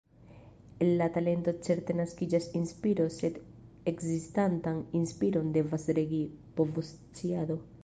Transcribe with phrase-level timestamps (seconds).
[0.85, 3.37] El la talento certe naskiĝas inspiro, sed
[3.93, 6.25] ekzistantan inspiron devas regi
[6.59, 7.63] povosciado.